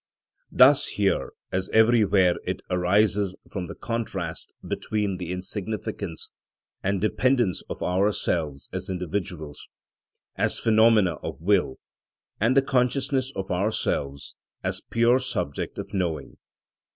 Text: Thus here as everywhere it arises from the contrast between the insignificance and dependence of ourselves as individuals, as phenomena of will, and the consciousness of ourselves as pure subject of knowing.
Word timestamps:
Thus 0.51 0.87
here 0.87 1.31
as 1.51 1.69
everywhere 1.69 2.37
it 2.43 2.63
arises 2.71 3.35
from 3.51 3.67
the 3.67 3.75
contrast 3.75 4.51
between 4.67 5.17
the 5.17 5.31
insignificance 5.31 6.31
and 6.81 6.99
dependence 6.99 7.61
of 7.69 7.83
ourselves 7.83 8.67
as 8.73 8.89
individuals, 8.89 9.67
as 10.35 10.57
phenomena 10.57 11.17
of 11.21 11.39
will, 11.39 11.77
and 12.39 12.57
the 12.57 12.63
consciousness 12.63 13.31
of 13.35 13.51
ourselves 13.51 14.35
as 14.63 14.81
pure 14.81 15.19
subject 15.19 15.77
of 15.77 15.93
knowing. 15.93 16.37